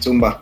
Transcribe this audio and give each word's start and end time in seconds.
Zumba. 0.00 0.38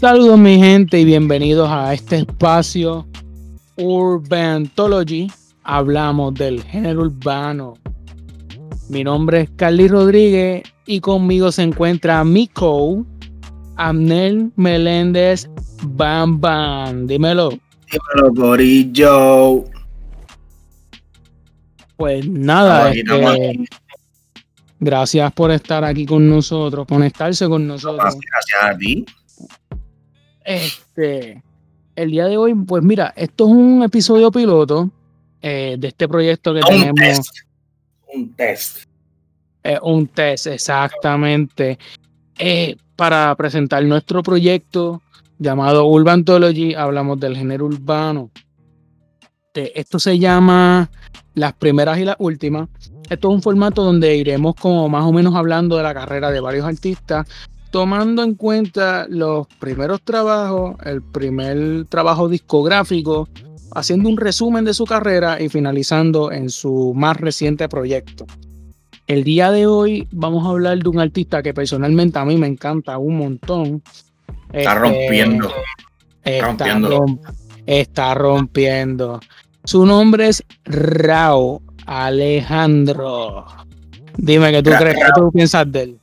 Saludos 0.00 0.38
mi 0.38 0.56
gente 0.56 0.98
y 0.98 1.04
bienvenidos 1.04 1.68
a 1.70 1.92
este 1.92 2.20
espacio 2.20 3.06
Urbantology. 3.76 5.30
Hablamos 5.62 6.32
del 6.32 6.62
género 6.62 7.02
urbano. 7.02 7.74
Mi 8.88 9.04
nombre 9.04 9.42
es 9.42 9.50
Carly 9.56 9.88
Rodríguez 9.88 10.62
y 10.86 11.00
conmigo 11.00 11.52
se 11.52 11.64
encuentra 11.64 12.24
Miko, 12.24 13.04
Amnel 13.76 14.50
Meléndez 14.56 15.50
Bam 15.82 16.40
Bam. 16.40 17.06
Dímelo. 17.06 17.50
Dímelo, 17.50 18.34
Corillo. 18.34 19.64
Pues 21.98 22.26
nada, 22.26 22.90
este, 22.90 23.68
gracias 24.78 25.30
por 25.34 25.50
estar 25.50 25.84
aquí 25.84 26.06
con 26.06 26.26
nosotros, 26.26 26.86
conectarse 26.86 27.46
con 27.50 27.66
nosotros. 27.66 28.16
Gracias 28.18 28.64
a 28.64 28.78
ti. 28.78 29.04
Este, 30.44 31.42
el 31.96 32.10
día 32.10 32.26
de 32.26 32.36
hoy, 32.36 32.54
pues 32.54 32.82
mira, 32.82 33.12
esto 33.16 33.46
es 33.46 33.50
un 33.52 33.82
episodio 33.82 34.30
piloto 34.30 34.90
eh, 35.42 35.76
de 35.78 35.88
este 35.88 36.08
proyecto 36.08 36.52
que 36.54 36.60
Un 36.60 36.66
tenemos. 36.66 36.94
test. 37.00 37.36
Un 38.12 38.32
test. 38.34 38.78
eh, 39.64 39.78
un 39.82 40.06
test, 40.08 40.46
exactamente. 40.48 41.78
Eh, 42.38 42.76
para 42.96 43.34
presentar 43.36 43.82
nuestro 43.84 44.22
proyecto 44.22 45.02
llamado 45.38 45.86
Urbantology, 45.86 46.74
hablamos 46.74 47.18
del 47.20 47.36
género 47.36 47.66
urbano. 47.66 48.30
Este, 49.46 49.78
esto 49.80 49.98
se 49.98 50.18
llama 50.18 50.90
Las 51.34 51.52
primeras 51.54 51.98
y 51.98 52.04
las 52.04 52.16
últimas. 52.18 52.68
Esto 53.08 53.28
es 53.28 53.34
un 53.34 53.42
formato 53.42 53.82
donde 53.82 54.16
iremos 54.16 54.54
como 54.54 54.88
más 54.88 55.04
o 55.04 55.12
menos 55.12 55.34
hablando 55.34 55.76
de 55.76 55.82
la 55.82 55.92
carrera 55.94 56.30
de 56.30 56.40
varios 56.40 56.64
artistas, 56.64 57.26
tomando 57.70 58.22
en 58.22 58.34
cuenta 58.34 59.06
los 59.08 59.46
primeros 59.58 60.02
trabajos, 60.02 60.76
el 60.84 61.02
primer 61.02 61.84
trabajo 61.88 62.28
discográfico, 62.28 63.28
haciendo 63.74 64.08
un 64.08 64.16
resumen 64.16 64.64
de 64.64 64.74
su 64.74 64.84
carrera 64.84 65.40
y 65.40 65.48
finalizando 65.48 66.32
en 66.32 66.50
su 66.50 66.92
más 66.96 67.16
reciente 67.16 67.68
proyecto. 67.68 68.26
El 69.06 69.24
día 69.24 69.50
de 69.50 69.66
hoy 69.66 70.06
vamos 70.12 70.46
a 70.46 70.50
hablar 70.50 70.78
de 70.78 70.88
un 70.88 71.00
artista 71.00 71.42
que 71.42 71.54
personalmente 71.54 72.18
a 72.18 72.24
mí 72.24 72.36
me 72.36 72.46
encanta 72.46 72.98
un 72.98 73.16
montón. 73.18 73.82
Está 74.52 74.72
Este, 74.72 74.78
rompiendo. 74.80 75.52
Está 76.24 76.46
rompiendo. 76.46 76.88
romp- 76.98 77.34
está 77.66 78.14
rompiendo. 78.14 79.20
Su 79.64 79.86
nombre 79.86 80.28
es 80.28 80.44
Rao 80.64 81.60
Alejandro. 81.86 83.46
Dime 84.16 84.50
qué 84.52 84.62
tú 84.62 84.70
Ra- 84.70 84.78
crees, 84.78 84.96
qué 84.96 85.10
tú 85.14 85.30
piensas 85.32 85.70
de 85.70 85.82
él. 85.82 85.98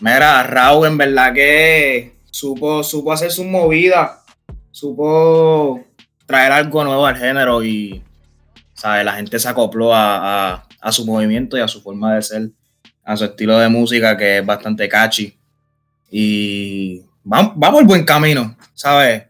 Mira, 0.00 0.42
Raúl 0.42 0.86
en 0.88 0.98
verdad 0.98 1.32
que 1.32 2.14
supo, 2.30 2.82
supo 2.82 3.12
hacer 3.12 3.30
su 3.30 3.44
movida, 3.44 4.22
supo 4.70 5.80
traer 6.26 6.52
algo 6.52 6.84
nuevo 6.84 7.06
al 7.06 7.16
género 7.16 7.62
y 7.64 8.02
¿sabes? 8.74 9.04
la 9.04 9.12
gente 9.14 9.38
se 9.38 9.48
acopló 9.48 9.94
a, 9.94 10.52
a- 10.54 10.62
a 10.80 10.92
su 10.92 11.04
movimiento 11.06 11.56
y 11.56 11.60
a 11.60 11.68
su 11.68 11.80
forma 11.80 12.14
de 12.14 12.22
ser, 12.22 12.50
a 13.04 13.16
su 13.16 13.24
estilo 13.24 13.58
de 13.58 13.68
música 13.68 14.16
que 14.16 14.38
es 14.38 14.46
bastante 14.46 14.88
catchy. 14.88 15.36
Y 16.10 17.00
va, 17.30 17.52
va 17.60 17.72
por 17.72 17.84
buen 17.84 18.04
camino, 18.04 18.56
¿sabes? 18.74 19.24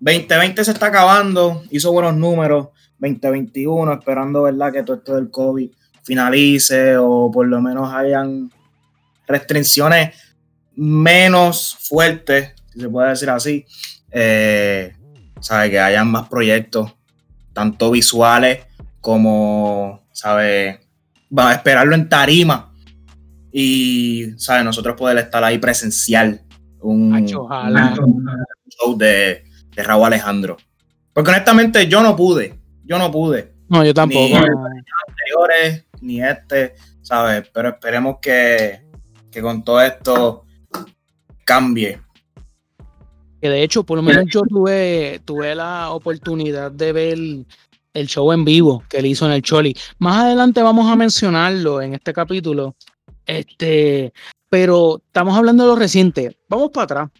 2020 0.00 0.64
se 0.64 0.70
está 0.70 0.86
acabando, 0.86 1.62
hizo 1.70 1.92
buenos 1.92 2.14
números, 2.14 2.68
2021 2.98 3.92
esperando, 3.92 4.42
¿verdad? 4.44 4.72
Que 4.72 4.82
todo 4.82 4.96
esto 4.96 5.16
del 5.16 5.30
COVID 5.30 5.68
finalice 6.04 6.96
o 6.96 7.30
por 7.30 7.46
lo 7.48 7.60
menos 7.60 7.92
hayan 7.92 8.50
restricciones 9.28 10.16
menos 10.74 11.76
fuertes, 11.80 12.52
si 12.72 12.80
se 12.80 12.88
puede 12.88 13.10
decir 13.10 13.30
así, 13.30 13.66
eh, 14.10 14.94
sabe 15.40 15.70
que 15.70 15.78
hayan 15.80 16.10
más 16.10 16.28
proyectos, 16.28 16.94
tanto 17.52 17.90
visuales 17.90 18.66
como, 19.00 20.06
sabe, 20.12 20.80
va 21.36 21.50
a 21.50 21.54
esperarlo 21.54 21.94
en 21.94 22.08
tarima 22.08 22.72
y, 23.52 24.26
sabe, 24.36 24.64
nosotros 24.64 24.96
poder 24.96 25.18
estar 25.18 25.42
ahí 25.44 25.58
presencial, 25.58 26.42
un, 26.80 27.12
un 28.04 28.24
show 28.68 28.96
de, 28.96 29.44
de 29.74 29.82
Raúl 29.82 30.06
Alejandro. 30.06 30.56
Porque 31.12 31.30
honestamente 31.30 31.88
yo 31.88 32.02
no 32.02 32.14
pude, 32.14 32.54
yo 32.84 32.98
no 32.98 33.10
pude 33.10 33.52
No, 33.68 33.84
yo 33.84 33.92
tampoco. 33.92 34.28
Ni- 34.28 34.36
anteriores 35.08 35.84
ni 36.00 36.22
este, 36.22 36.74
¿sabes? 37.02 37.48
Pero 37.52 37.70
esperemos 37.70 38.18
que, 38.22 38.82
que 39.30 39.42
con 39.42 39.62
todo 39.62 39.80
esto 39.80 40.44
cambie. 41.44 42.00
Que 43.40 43.48
de 43.48 43.62
hecho, 43.62 43.84
por 43.84 43.98
lo 43.98 44.02
menos 44.02 44.24
yo 44.28 44.42
tuve, 44.42 45.20
tuve 45.24 45.54
la 45.54 45.90
oportunidad 45.90 46.72
de 46.72 46.92
ver 46.92 47.18
el 47.94 48.06
show 48.06 48.32
en 48.32 48.44
vivo 48.44 48.82
que 48.88 48.98
él 48.98 49.06
hizo 49.06 49.26
en 49.26 49.32
el 49.32 49.42
Choli. 49.42 49.76
Más 49.98 50.24
adelante 50.24 50.62
vamos 50.62 50.90
a 50.90 50.96
mencionarlo 50.96 51.80
en 51.80 51.94
este 51.94 52.12
capítulo. 52.12 52.74
Este, 53.26 54.12
pero 54.48 55.02
estamos 55.06 55.36
hablando 55.36 55.64
de 55.64 55.70
lo 55.70 55.76
reciente. 55.76 56.36
Vamos 56.48 56.70
para 56.70 56.84
atrás. 56.84 57.10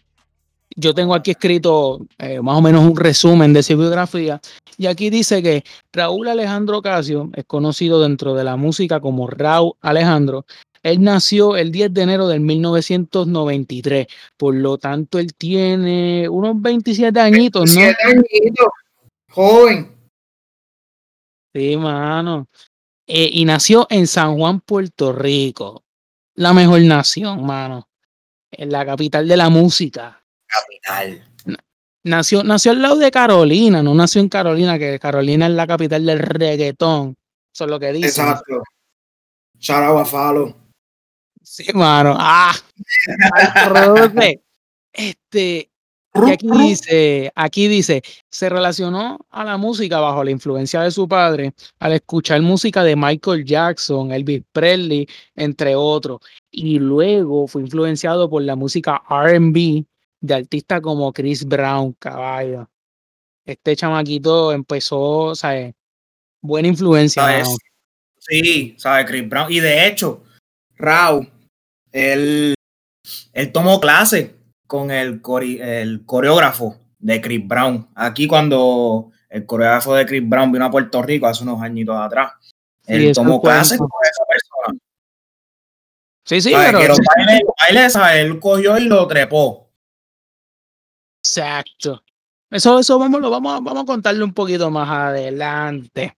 Yo 0.75 0.93
tengo 0.93 1.13
aquí 1.13 1.31
escrito 1.31 1.99
eh, 2.17 2.39
más 2.41 2.57
o 2.57 2.61
menos 2.61 2.83
un 2.83 2.95
resumen 2.95 3.53
de 3.53 3.63
su 3.63 3.77
biografía. 3.77 4.39
Y 4.77 4.87
aquí 4.87 5.09
dice 5.09 5.43
que 5.43 5.63
Raúl 5.91 6.27
Alejandro 6.27 6.81
Casio 6.81 7.29
es 7.33 7.45
conocido 7.45 8.01
dentro 8.01 8.33
de 8.33 8.43
la 8.43 8.55
música 8.55 8.99
como 8.99 9.27
Raúl 9.27 9.73
Alejandro. 9.81 10.45
Él 10.83 11.01
nació 11.01 11.57
el 11.57 11.71
10 11.71 11.93
de 11.93 12.01
enero 12.01 12.27
del 12.27 12.39
1993. 12.39 14.07
Por 14.37 14.55
lo 14.55 14.77
tanto, 14.77 15.19
él 15.19 15.33
tiene 15.33 16.27
unos 16.29 16.61
27 16.61 17.19
añitos, 17.19 17.75
¿no? 17.75 17.81
Siete 17.81 18.03
añitos, 18.03 18.67
joven. 19.29 19.91
Sí, 21.53 21.77
mano. 21.77 22.47
Eh, 23.07 23.29
y 23.33 23.45
nació 23.45 23.87
en 23.89 24.07
San 24.07 24.37
Juan, 24.37 24.61
Puerto 24.61 25.11
Rico. 25.11 25.83
La 26.35 26.53
mejor 26.53 26.81
nación, 26.81 27.45
mano. 27.45 27.89
En 28.51 28.71
la 28.71 28.85
capital 28.85 29.27
de 29.27 29.35
la 29.35 29.49
música. 29.49 30.23
Capital. 30.45 31.25
Nació, 32.03 32.43
nació 32.43 32.71
al 32.71 32.81
lado 32.81 32.95
de 32.95 33.11
Carolina, 33.11 33.83
no 33.83 33.93
nació 33.93 34.21
en 34.21 34.29
Carolina, 34.29 34.79
que 34.79 34.99
Carolina 34.99 35.47
es 35.47 35.53
la 35.53 35.67
capital 35.67 36.05
del 36.05 36.19
reggaetón. 36.19 37.17
Eso 37.53 37.65
es 37.65 37.69
lo 37.69 37.79
que 37.79 37.91
dicen. 37.91 38.25
Exacto. 38.25 38.63
Shout 39.59 39.83
out 39.83 39.99
a 39.99 40.05
Falo. 40.05 40.55
Sí, 41.51 41.65
mano. 41.73 42.15
Ah. 42.15 42.53
Este, 44.93 45.71
y 46.13 46.31
aquí 46.31 46.47
dice, 46.47 47.31
aquí 47.33 47.67
dice, 47.67 48.03
se 48.29 48.49
relacionó 48.49 49.17
a 49.31 49.43
la 49.43 49.57
música 49.57 49.99
bajo 49.99 50.23
la 50.23 50.29
influencia 50.29 50.81
de 50.81 50.91
su 50.91 51.07
padre 51.07 51.55
al 51.79 51.93
escuchar 51.93 52.39
música 52.43 52.83
de 52.83 52.95
Michael 52.95 53.45
Jackson, 53.45 54.11
Elvis 54.11 54.43
Presley, 54.51 55.07
entre 55.35 55.75
otros. 55.75 56.19
Y 56.51 56.77
luego 56.77 57.47
fue 57.47 57.63
influenciado 57.63 58.29
por 58.29 58.43
la 58.43 58.55
música 58.55 59.01
RB 59.09 59.85
de 60.21 60.33
artistas 60.35 60.81
como 60.81 61.11
Chris 61.11 61.43
Brown, 61.43 61.93
caballo. 61.93 62.69
Este 63.43 63.75
chamaquito 63.75 64.51
empezó, 64.51 65.33
¿sabes? 65.33 65.73
Buena 66.41 66.67
influencia. 66.67 67.23
¿Sabes? 67.23 67.57
Sí, 68.19 68.75
¿sabes? 68.77 69.07
Chris 69.07 69.27
Brown. 69.27 69.51
Y 69.51 69.59
de 69.61 69.87
hecho, 69.87 70.21
Raúl, 70.75 71.27
él, 71.91 72.55
él 73.33 73.51
tomó 73.51 73.79
clase 73.79 74.35
con 74.67 74.91
el, 74.91 75.21
coreógrafo 75.21 76.77
de 76.99 77.21
Chris 77.21 77.47
Brown. 77.47 77.87
Aquí 77.95 78.27
cuando 78.27 79.11
el 79.29 79.45
coreógrafo 79.45 79.95
de 79.95 80.05
Chris 80.05 80.27
Brown 80.27 80.51
vino 80.51 80.65
a 80.65 80.71
Puerto 80.71 81.01
Rico 81.01 81.27
hace 81.27 81.43
unos 81.43 81.61
añitos 81.61 81.95
atrás, 81.95 82.33
él 82.85 83.13
tomó 83.13 83.41
clase 83.41 83.77
con 83.77 83.89
esa 84.03 84.23
persona. 84.25 84.79
Sí, 86.25 86.41
sí, 86.41 86.51
pero 86.53 86.87
los 86.87 86.99
bailes, 87.59 87.95
los. 87.95 88.15
Él 88.15 88.39
cogió 88.39 88.77
y 88.77 88.85
lo 88.85 89.07
trepó. 89.07 89.71
Exacto. 91.23 92.03
Eso, 92.51 92.79
eso 92.79 92.99
vamos, 92.99 93.21
lo 93.21 93.29
vamos, 93.29 93.63
vamos 93.63 93.83
a 93.83 93.85
contarle 93.85 94.23
un 94.23 94.33
poquito 94.33 94.69
más 94.69 94.89
adelante. 94.89 96.15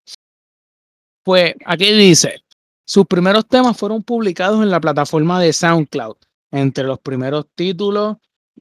Pues 1.24 1.56
aquí 1.66 1.92
dice, 1.94 2.44
sus 2.92 3.06
primeros 3.06 3.48
temas 3.48 3.78
fueron 3.78 4.04
publicados 4.04 4.62
en 4.62 4.70
la 4.70 4.82
plataforma 4.82 5.40
de 5.40 5.54
SoundCloud. 5.54 6.18
Entre 6.52 6.84
los 6.84 7.00
primeros 7.00 7.46
títulos 7.56 8.18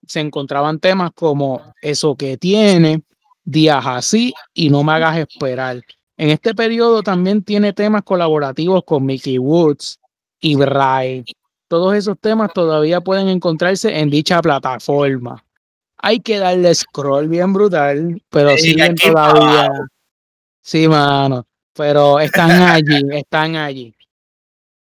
se 0.06 0.20
encontraban 0.20 0.78
temas 0.78 1.10
como 1.16 1.60
Eso 1.82 2.14
que 2.14 2.36
tiene, 2.36 3.02
Días 3.42 3.84
así 3.84 4.32
y 4.54 4.70
No 4.70 4.84
me 4.84 4.92
hagas 4.92 5.18
esperar. 5.18 5.82
En 6.16 6.30
este 6.30 6.54
periodo 6.54 7.02
también 7.02 7.42
tiene 7.42 7.72
temas 7.72 8.04
colaborativos 8.04 8.84
con 8.84 9.04
Mickey 9.04 9.36
Woods 9.36 9.98
y 10.38 10.54
Bray. 10.54 11.24
Todos 11.66 11.96
esos 11.96 12.16
temas 12.20 12.52
todavía 12.52 13.00
pueden 13.00 13.26
encontrarse 13.26 13.98
en 13.98 14.10
dicha 14.10 14.40
plataforma. 14.40 15.44
Hay 15.96 16.20
que 16.20 16.38
darle 16.38 16.72
scroll 16.72 17.26
bien 17.26 17.52
brutal, 17.52 18.22
pero 18.30 18.56
siguen 18.56 18.94
todavía. 18.94 19.72
Sí, 20.60 20.86
mano. 20.86 21.44
Pero 21.74 22.20
están 22.20 22.52
allí, 22.62 23.02
están 23.10 23.56
allí. 23.56 23.92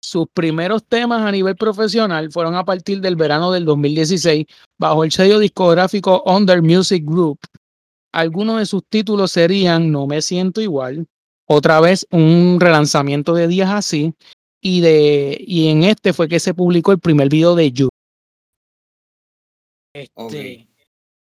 Sus 0.04 0.26
primeros 0.34 0.84
temas 0.84 1.22
a 1.22 1.30
nivel 1.30 1.54
profesional 1.54 2.32
fueron 2.32 2.56
a 2.56 2.64
partir 2.64 3.00
del 3.00 3.14
verano 3.14 3.52
del 3.52 3.64
2016 3.64 4.46
bajo 4.76 5.04
el 5.04 5.12
sello 5.12 5.38
discográfico 5.38 6.24
Under 6.26 6.60
Music 6.60 7.04
Group. 7.06 7.38
Algunos 8.12 8.58
de 8.58 8.66
sus 8.66 8.82
títulos 8.88 9.30
serían 9.30 9.92
No 9.92 10.08
me 10.08 10.20
siento 10.20 10.60
igual, 10.60 11.06
otra 11.46 11.80
vez 11.80 12.06
un 12.10 12.58
relanzamiento 12.60 13.32
de 13.32 13.46
días 13.46 13.70
así, 13.70 14.12
y, 14.60 14.80
de, 14.80 15.36
y 15.40 15.68
en 15.68 15.84
este 15.84 16.12
fue 16.12 16.28
que 16.28 16.40
se 16.40 16.52
publicó 16.52 16.92
el 16.92 16.98
primer 16.98 17.28
video 17.28 17.54
de 17.54 17.70
You. 17.70 17.88
Este, 19.94 20.66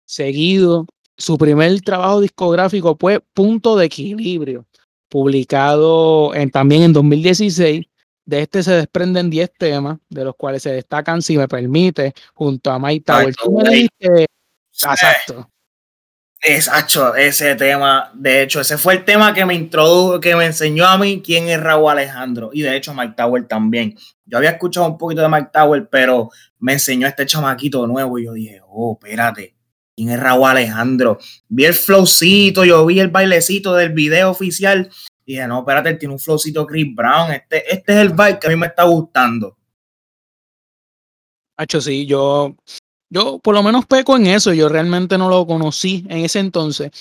Seguido, 0.06 0.86
su 1.18 1.38
primer 1.38 1.82
trabajo 1.82 2.22
discográfico 2.22 2.98
fue 3.00 3.20
Punto 3.34 3.76
de 3.76 3.86
Equilibrio, 3.86 4.66
publicado 5.10 6.34
en, 6.36 6.52
también 6.52 6.84
en 6.84 6.94
2016 6.94 7.86
de 8.26 8.42
este 8.42 8.64
se 8.64 8.74
desprenden 8.74 9.30
10 9.30 9.52
temas, 9.58 9.98
de 10.10 10.24
los 10.24 10.36
cuales 10.36 10.64
se 10.64 10.72
destacan, 10.72 11.22
si 11.22 11.38
me 11.38 11.48
permite, 11.48 12.14
junto 12.34 12.72
a 12.72 12.80
Mike 12.80 13.06
Tower. 13.06 13.36
Tú 13.36 13.52
me 13.52 13.70
dijiste, 13.70 14.26
exacto. 14.72 15.48
Exacto, 16.44 17.14
ese 17.16 17.54
tema, 17.54 18.10
de 18.16 18.42
hecho, 18.42 18.62
ese 18.62 18.76
fue 18.80 18.96
el 18.96 19.06
tema 19.06 19.32
que 19.32 19.46
me 19.46 19.54
introdujo, 19.54 20.20
que 20.20 20.36
me 20.36 20.48
enseñó 20.48 20.88
a 20.88 20.98
mí 20.98 21.22
quién 21.24 21.48
es 21.50 21.62
Raúl 21.62 21.92
Alejandro 21.92 22.50
y 22.52 22.64
de 22.64 22.76
hecho 22.76 22.96
Mike 22.96 23.14
Tower 23.16 23.48
también. 23.48 23.96
Yo 24.26 24.40
había 24.40 24.50
escuchado 24.50 24.88
un 24.88 24.98
poquito 24.98 25.22
de 25.22 25.30
Mike 25.30 25.50
Tower, 25.54 25.88
pero 25.88 26.32
me 26.58 26.74
enseñó 26.74 27.06
este 27.06 27.28
chamaquito 27.28 27.86
nuevo 27.86 28.18
y 28.18 28.26
yo 28.26 28.34
dije, 28.34 28.60
oh, 28.68 28.98
espérate, 29.00 29.56
¿quién 29.96 30.10
es 30.10 30.20
Raúl 30.20 30.50
Alejandro? 30.50 31.20
Vi 31.48 31.66
el 31.66 31.76
flowcito, 31.76 32.66
yo 32.66 32.88
vi 32.88 33.00
el 33.00 33.10
bailecito 33.10 33.76
del 33.76 33.92
video 33.94 34.32
oficial 34.32 34.90
y 35.32 35.36
dije, 35.36 35.48
no, 35.48 35.60
espérate, 35.60 35.90
él 35.90 35.98
tiene 35.98 36.14
un 36.14 36.20
flowcito 36.20 36.68
Chris 36.68 36.94
Brown. 36.94 37.32
Este, 37.32 37.74
este 37.74 37.94
es 37.94 38.00
el 38.00 38.10
vibe 38.10 38.38
que 38.38 38.48
a 38.48 38.50
mí 38.50 38.58
me 38.58 38.68
está 38.68 38.84
gustando. 38.84 39.58
Hacho, 41.58 41.80
sí, 41.80 42.06
yo, 42.06 42.56
yo 43.10 43.40
por 43.40 43.56
lo 43.56 43.64
menos 43.64 43.86
peco 43.86 44.18
en 44.18 44.28
eso. 44.28 44.54
Yo 44.54 44.68
realmente 44.68 45.18
no 45.18 45.30
lo 45.30 45.48
conocí 45.48 46.06
en 46.10 46.26
ese 46.26 46.40
entonces. 46.40 46.92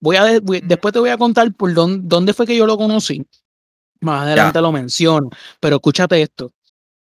Voy 0.00 0.16
a 0.16 0.24
después 0.24 0.92
te 0.92 0.98
voy 0.98 1.10
a 1.10 1.16
contar 1.16 1.52
por 1.54 1.72
dónde, 1.72 2.00
dónde 2.04 2.34
fue 2.34 2.46
que 2.46 2.56
yo 2.56 2.66
lo 2.66 2.76
conocí. 2.76 3.24
Más 4.00 4.26
adelante 4.26 4.60
lo 4.60 4.70
menciono. 4.70 5.30
Pero 5.58 5.76
escúchate 5.76 6.20
esto. 6.20 6.52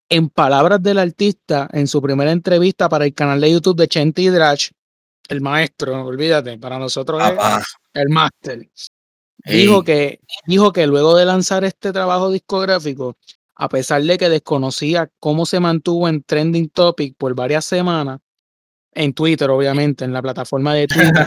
En 0.08 0.30
palabras 0.30 0.82
del 0.82 0.98
artista, 0.98 1.68
en 1.72 1.86
su 1.88 2.00
primera 2.00 2.32
entrevista 2.32 2.88
para 2.88 3.04
el 3.04 3.12
canal 3.12 3.40
de 3.40 3.52
YouTube 3.52 3.76
de 3.76 3.86
Chenti 3.86 4.28
Drach, 4.28 4.70
el 5.28 5.40
maestro, 5.42 6.04
olvídate, 6.04 6.58
para 6.58 6.78
nosotros 6.78 7.22
es 7.22 7.64
el 7.94 8.08
máster. 8.08 8.68
Dijo, 9.44 9.82
que, 9.84 10.20
dijo 10.46 10.72
que 10.72 10.86
luego 10.86 11.16
de 11.16 11.24
lanzar 11.24 11.64
este 11.64 11.92
trabajo 11.92 12.30
discográfico, 12.30 13.16
a 13.54 13.68
pesar 13.68 14.02
de 14.02 14.18
que 14.18 14.28
desconocía 14.28 15.10
cómo 15.18 15.46
se 15.46 15.60
mantuvo 15.60 16.08
en 16.08 16.22
trending 16.22 16.68
topic 16.70 17.16
por 17.16 17.34
varias 17.34 17.64
semanas, 17.64 18.20
en 18.92 19.12
Twitter, 19.12 19.48
obviamente, 19.50 20.04
en 20.04 20.12
la 20.12 20.22
plataforma 20.22 20.74
de 20.74 20.86
Twitter, 20.88 21.26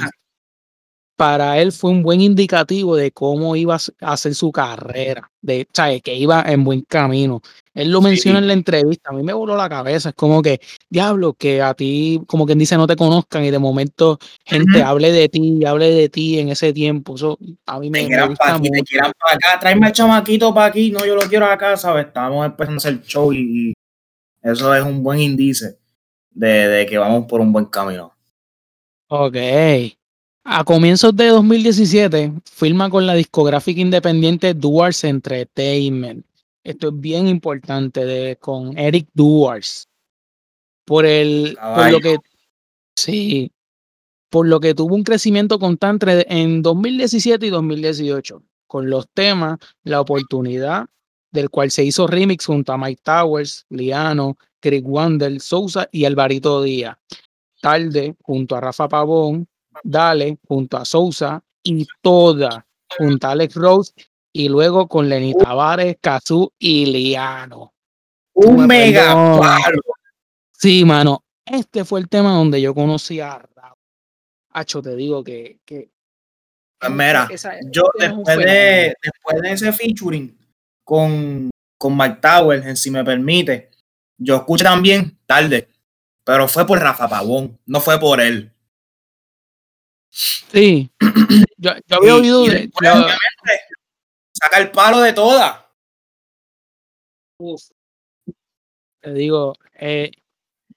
para 1.15 1.59
él 1.59 1.71
fue 1.71 1.91
un 1.91 2.01
buen 2.01 2.21
indicativo 2.21 2.95
de 2.95 3.11
cómo 3.11 3.55
iba 3.55 3.75
a 4.01 4.13
hacer 4.13 4.33
su 4.33 4.51
carrera, 4.51 5.29
de 5.41 5.67
que 6.03 6.15
iba 6.15 6.43
en 6.47 6.63
buen 6.63 6.81
camino. 6.81 7.41
Él 7.73 7.91
lo 7.91 8.01
menciona 8.01 8.39
en 8.39 8.47
la 8.47 8.53
entrevista, 8.53 9.09
a 9.09 9.13
mí 9.13 9.23
me 9.23 9.33
voló 9.33 9.55
la 9.55 9.69
cabeza, 9.69 10.09
es 10.09 10.15
como 10.15 10.41
que, 10.41 10.59
diablo, 10.89 11.33
que 11.33 11.61
a 11.61 11.73
ti, 11.73 12.21
como 12.27 12.45
quien 12.45 12.59
dice, 12.59 12.77
no 12.77 12.87
te 12.87 12.95
conozcan 12.95 13.43
y 13.43 13.51
de 13.51 13.59
momento 13.59 14.19
gente 14.45 14.81
hable 14.81 15.11
de 15.11 15.29
ti 15.29 15.57
y 15.59 15.65
hable 15.65 15.89
de 15.89 16.09
ti 16.09 16.39
en 16.39 16.49
ese 16.49 16.73
tiempo, 16.73 17.15
eso 17.15 17.37
a 17.65 17.79
mí 17.79 17.89
me, 17.89 18.07
me 18.07 18.27
gusta 18.27 18.57
mucho. 18.57 18.71
Te 18.71 18.83
quieran 18.83 19.11
para 19.19 19.35
acá, 19.35 19.59
tráeme 19.59 19.87
el 19.87 19.93
chamaquito 19.93 20.53
para 20.53 20.67
aquí, 20.67 20.91
no, 20.91 21.05
yo 21.05 21.15
lo 21.15 21.23
quiero 21.23 21.45
acá, 21.45 21.77
¿sabes? 21.77 22.07
Estamos 22.07 22.45
empezando 22.45 22.77
a 22.77 22.77
hacer 22.77 23.01
show 23.03 23.33
y, 23.33 23.73
eso 24.41 24.75
es 24.75 24.83
un 24.83 25.01
buen 25.01 25.19
índice 25.19 25.79
de, 26.31 26.67
de 26.67 26.85
que 26.85 26.97
vamos 26.97 27.25
por 27.27 27.39
un 27.39 27.53
buen 27.53 27.65
camino. 27.65 28.13
Ok. 29.07 29.37
A 30.45 30.63
comienzos 30.63 31.15
de 31.15 31.27
2017, 31.27 32.33
firma 32.51 32.89
con 32.89 33.07
la 33.07 33.13
discográfica 33.13 33.79
independiente 33.79 34.53
Duars 34.53 35.03
Entertainment 35.03 36.25
esto 36.63 36.89
es 36.89 36.99
bien 36.99 37.27
importante, 37.27 38.05
de, 38.05 38.37
con 38.37 38.77
Eric 38.77 39.09
Duars. 39.13 39.89
Por 40.85 41.05
el, 41.05 41.57
por 41.61 41.91
lo 41.91 41.99
que, 41.99 42.17
sí, 42.95 43.51
por 44.29 44.47
lo 44.47 44.59
que 44.59 44.73
tuvo 44.73 44.95
un 44.95 45.03
crecimiento 45.03 45.59
constante 45.59 46.25
en 46.33 46.61
2017 46.61 47.45
y 47.45 47.49
2018, 47.49 48.43
con 48.67 48.89
los 48.89 49.07
temas, 49.13 49.59
la 49.83 50.01
oportunidad, 50.01 50.87
del 51.31 51.49
cual 51.49 51.71
se 51.71 51.83
hizo 51.83 52.07
remix 52.07 52.45
junto 52.45 52.73
a 52.73 52.77
Mike 52.77 53.01
Towers, 53.03 53.65
Liano, 53.69 54.37
Craig 54.59 54.83
Wander, 54.85 55.39
Sousa 55.39 55.89
y 55.91 56.05
Alvarito 56.05 56.61
Díaz. 56.61 56.97
Tarde, 57.61 58.15
junto 58.21 58.55
a 58.55 58.61
Rafa 58.61 58.87
Pavón, 58.87 59.47
Dale, 59.83 60.37
junto 60.47 60.77
a 60.77 60.85
Sousa 60.85 61.43
y 61.63 61.87
toda, 62.01 62.65
junto 62.97 63.27
a 63.27 63.31
Alex 63.31 63.55
Rose 63.55 63.93
y 64.33 64.49
luego 64.49 64.87
con 64.87 65.07
Lenny 65.07 65.33
Tavares, 65.35 65.97
Kazu 66.01 66.51
y 66.57 66.85
Liano. 66.87 67.73
Un 68.33 68.65
mega 68.65 69.13
palo. 69.13 69.81
Sí, 70.51 70.83
mano. 70.83 71.23
Este 71.45 71.85
fue 71.85 71.99
el 71.99 72.09
tema 72.09 72.33
donde 72.33 72.61
yo 72.61 72.73
conocí 72.73 73.19
a 73.19 73.37
Raúl. 73.37 73.77
Hacho, 74.51 74.81
te 74.81 74.95
digo 74.95 75.23
que. 75.23 75.59
que 75.65 75.91
pues 76.79 76.91
mira, 76.91 77.29
yo 77.69 77.83
después 77.97 78.37
de, 78.37 78.95
después 79.01 79.41
de 79.41 79.51
ese 79.51 79.71
featuring 79.71 80.37
con, 80.83 81.49
con 81.77 81.95
Mike 81.95 82.19
Towers, 82.21 82.65
en 82.65 82.75
si 82.75 82.91
me 82.91 83.03
permite, 83.03 83.71
yo 84.17 84.35
escuché 84.37 84.63
también 84.63 85.17
tarde, 85.25 85.69
pero 86.25 86.47
fue 86.47 86.65
por 86.65 86.79
Rafa 86.79 87.07
Pavón, 87.07 87.59
no 87.65 87.79
fue 87.79 87.99
por 87.99 88.19
él. 88.19 88.52
Sí, 90.15 90.91
yo, 91.57 91.71
había 91.89 92.15
oído 92.15 92.45
de, 92.45 92.69
saca 94.31 94.59
el 94.59 94.69
palo 94.69 94.99
de 94.99 95.11
todas. 95.11 95.57
Te 99.01 99.13
digo, 99.13 99.55
eh, 99.79 100.11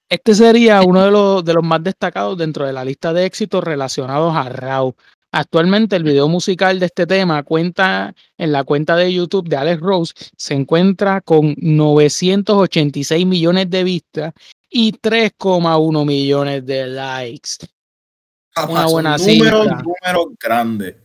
este 0.09 0.33
sería 0.33 0.81
uno 0.81 1.03
de 1.03 1.11
los, 1.11 1.45
de 1.45 1.53
los 1.53 1.63
más 1.63 1.83
destacados 1.83 2.35
dentro 2.35 2.65
de 2.65 2.73
la 2.73 2.83
lista 2.83 3.13
de 3.13 3.25
éxitos 3.25 3.63
relacionados 3.63 4.35
a 4.35 4.49
Raw. 4.49 4.95
Actualmente 5.31 5.95
el 5.95 6.03
video 6.03 6.27
musical 6.27 6.79
de 6.79 6.87
este 6.87 7.05
tema 7.05 7.43
cuenta 7.43 8.15
en 8.39 8.51
la 8.51 8.63
cuenta 8.63 8.95
de 8.95 9.13
YouTube 9.13 9.47
de 9.47 9.57
Alex 9.57 9.81
Rose, 9.81 10.13
se 10.35 10.55
encuentra 10.55 11.21
con 11.21 11.53
986 11.57 13.25
millones 13.27 13.69
de 13.69 13.83
vistas 13.83 14.33
y 14.67 14.93
3,1 14.93 16.05
millones 16.05 16.65
de 16.65 16.87
likes. 16.87 17.76
Una 18.65 18.85
buena 18.87 19.17
número, 19.17 19.65
número 19.65 20.31
grande. 20.39 20.97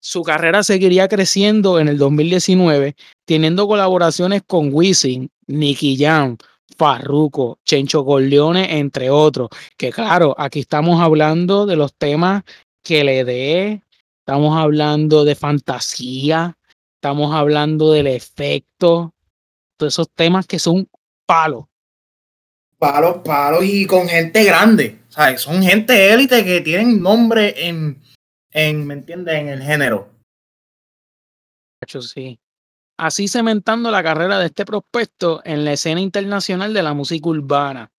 Su 0.00 0.22
carrera 0.22 0.62
seguiría 0.62 1.08
creciendo 1.08 1.78
en 1.78 1.88
el 1.88 1.96
2019, 1.96 2.94
teniendo 3.24 3.66
colaboraciones 3.66 4.42
con 4.46 4.68
Wisin, 4.72 5.30
Nicky 5.46 5.96
Jam, 5.96 6.36
Farruko, 6.76 7.58
Chencho 7.64 8.04
Corleone, 8.04 8.78
entre 8.78 9.10
otros. 9.10 9.48
Que 9.76 9.90
claro, 9.90 10.34
aquí 10.38 10.60
estamos 10.60 11.00
hablando 11.00 11.66
de 11.66 11.76
los 11.76 11.94
temas 11.94 12.42
que 12.82 13.02
le 13.02 13.24
dé, 13.24 13.82
estamos 14.20 14.56
hablando 14.56 15.24
de 15.24 15.34
fantasía, 15.34 16.58
estamos 16.96 17.34
hablando 17.34 17.92
del 17.92 18.06
efecto, 18.06 19.14
todos 19.78 19.94
esos 19.94 20.10
temas 20.10 20.46
que 20.46 20.58
son 20.58 20.88
palos. 21.26 21.64
Palos, 22.84 23.22
palos 23.24 23.64
y 23.64 23.86
con 23.86 24.06
gente 24.06 24.44
grande. 24.44 24.98
¿sabes? 25.14 25.40
Son 25.40 25.62
gente 25.62 26.12
élite 26.12 26.44
que 26.44 26.60
tienen 26.60 27.00
nombre 27.00 27.54
en, 27.68 28.02
en, 28.50 28.86
¿me 28.86 28.92
entiendes? 28.92 29.34
En 29.36 29.48
el 29.48 29.62
género. 29.62 30.10
Sí. 31.86 32.38
Así 32.98 33.28
cementando 33.28 33.90
la 33.90 34.02
carrera 34.02 34.38
de 34.38 34.46
este 34.46 34.64
prospecto 34.64 35.40
en 35.44 35.64
la 35.64 35.72
escena 35.72 36.00
internacional 36.00 36.74
de 36.74 36.82
la 36.82 36.92
música 36.92 37.28
urbana. 37.28 37.90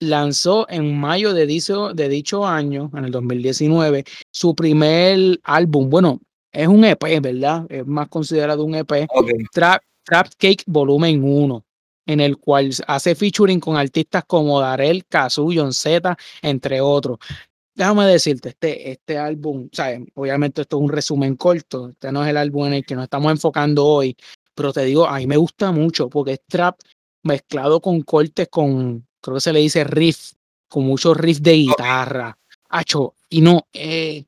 Lanzó 0.00 0.68
en 0.68 0.98
mayo 0.98 1.32
de 1.32 1.46
dicho, 1.46 1.94
de 1.94 2.08
dicho 2.08 2.46
año, 2.46 2.90
en 2.94 3.04
el 3.06 3.12
2019, 3.12 4.04
su 4.30 4.54
primer 4.54 5.40
álbum. 5.44 5.88
Bueno, 5.88 6.20
es 6.52 6.68
un 6.68 6.84
EP, 6.84 7.20
¿verdad? 7.22 7.64
Es 7.70 7.86
más 7.86 8.08
considerado 8.08 8.64
un 8.64 8.74
EP. 8.74 9.08
Trap, 9.52 9.82
Trap 10.04 10.26
Cake 10.38 10.64
Volumen 10.66 11.22
1. 11.22 11.64
En 12.06 12.20
el 12.20 12.38
cual 12.38 12.70
hace 12.86 13.14
featuring 13.14 13.60
con 13.60 13.76
artistas 13.76 14.24
como 14.26 14.60
Darel, 14.60 15.04
Kazu, 15.06 15.52
John 15.54 15.72
Z, 15.72 16.16
entre 16.42 16.80
otros. 16.80 17.18
Déjame 17.74 18.06
decirte, 18.06 18.50
este, 18.50 18.90
este 18.92 19.18
álbum, 19.18 19.68
obviamente 20.14 20.62
esto 20.62 20.76
es 20.76 20.82
un 20.82 20.90
resumen 20.90 21.36
corto, 21.36 21.88
este 21.88 22.12
no 22.12 22.22
es 22.22 22.30
el 22.30 22.36
álbum 22.36 22.66
en 22.66 22.74
el 22.74 22.84
que 22.84 22.94
nos 22.94 23.04
estamos 23.04 23.32
enfocando 23.32 23.86
hoy, 23.86 24.16
pero 24.54 24.72
te 24.72 24.84
digo, 24.84 25.06
a 25.06 25.16
mí 25.16 25.26
me 25.26 25.38
gusta 25.38 25.72
mucho 25.72 26.10
porque 26.10 26.32
es 26.32 26.40
trap 26.46 26.78
mezclado 27.22 27.80
con 27.80 28.02
cortes 28.02 28.48
con, 28.50 29.06
creo 29.20 29.36
que 29.36 29.40
se 29.40 29.52
le 29.52 29.60
dice 29.60 29.84
riff, 29.84 30.32
con 30.68 30.84
muchos 30.84 31.16
riffs 31.16 31.42
de 31.42 31.52
guitarra. 31.52 32.38
Hacho, 32.68 33.14
y 33.30 33.40
no, 33.40 33.66
eh, 33.72 34.24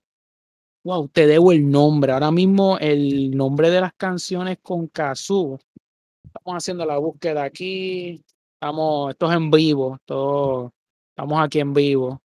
wow, 0.84 1.08
te 1.08 1.26
debo 1.26 1.52
el 1.52 1.70
nombre. 1.70 2.12
Ahora 2.12 2.30
mismo 2.30 2.78
el 2.78 3.36
nombre 3.36 3.70
de 3.70 3.80
las 3.80 3.92
canciones 3.94 4.58
con 4.62 4.86
Kazu 4.88 5.58
Estamos 6.34 6.62
haciendo 6.62 6.84
la 6.84 6.98
búsqueda 6.98 7.44
aquí. 7.44 8.22
Estamos, 8.54 9.10
esto 9.10 9.30
es 9.30 9.36
en 9.36 9.50
vivo. 9.50 9.96
estamos 9.96 11.44
aquí 11.44 11.60
en 11.60 11.72
vivo. 11.72 12.20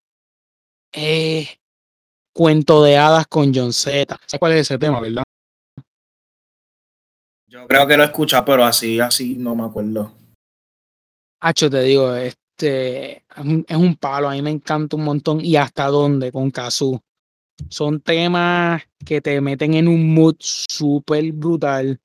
Eh, 0.91 1.47
cuento 2.33 2.83
de 2.83 2.97
hadas 2.97 3.27
con 3.27 3.53
John 3.53 3.71
Z. 3.71 4.19
¿Sabes 4.25 4.39
cuál 4.39 4.53
es 4.53 4.61
ese 4.61 4.79
tema, 4.79 4.99
verdad? 4.99 5.23
Yo 7.47 7.67
creo 7.67 7.87
que 7.87 7.97
lo 7.97 8.03
escucha, 8.03 8.43
pero 8.43 8.65
así, 8.65 8.99
así 8.99 9.35
no 9.37 9.55
me 9.55 9.65
acuerdo. 9.65 10.11
Hacho, 11.41 11.69
te 11.69 11.81
digo, 11.83 12.13
este 12.15 13.17
es 13.67 13.77
un 13.77 13.95
palo, 13.95 14.29
a 14.29 14.33
mí 14.33 14.41
me 14.41 14.49
encanta 14.49 14.95
un 14.95 15.03
montón. 15.03 15.39
Y 15.45 15.55
hasta 15.55 15.85
dónde 15.87 16.31
con 16.31 16.49
Kazu. 16.49 16.99
Son 17.69 18.01
temas 18.01 18.81
que 19.05 19.21
te 19.21 19.39
meten 19.39 19.75
en 19.75 19.87
un 19.87 20.13
mood 20.13 20.35
súper 20.39 21.31
brutal 21.31 21.99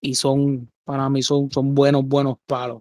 y 0.00 0.14
son 0.14 0.70
para 0.88 1.10
mí 1.10 1.22
son, 1.22 1.50
son 1.50 1.74
buenos, 1.74 2.02
buenos 2.02 2.38
palos. 2.46 2.80